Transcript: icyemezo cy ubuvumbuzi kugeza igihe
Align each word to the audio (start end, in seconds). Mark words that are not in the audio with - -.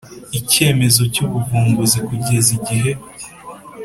icyemezo 0.39 1.01
cy 1.13 1.19
ubuvumbuzi 1.25 1.97
kugeza 2.07 2.49
igihe 2.57 2.91